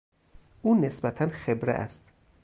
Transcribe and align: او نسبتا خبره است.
او 0.61 0.75
نسبتا 0.75 1.27
خبره 1.29 1.73
است. 1.73 2.13